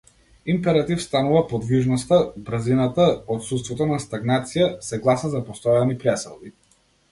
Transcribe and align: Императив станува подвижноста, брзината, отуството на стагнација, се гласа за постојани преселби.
Императив 0.51 1.03
станува 1.03 1.43
подвижноста, 1.51 2.19
брзината, 2.47 3.05
отуството 3.37 3.89
на 3.93 4.01
стагнација, 4.07 4.73
се 4.89 5.01
гласа 5.07 5.33
за 5.37 5.45
постојани 5.53 6.01
преселби. 6.07 6.55